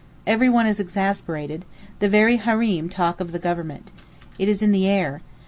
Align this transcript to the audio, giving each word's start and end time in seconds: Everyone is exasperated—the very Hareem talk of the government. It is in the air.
Everyone 0.25 0.65
is 0.65 0.79
exasperated—the 0.79 2.09
very 2.09 2.39
Hareem 2.39 2.89
talk 2.89 3.19
of 3.19 3.31
the 3.31 3.37
government. 3.37 3.91
It 4.39 4.49
is 4.49 4.63
in 4.63 4.71
the 4.71 4.87
air. 4.87 5.21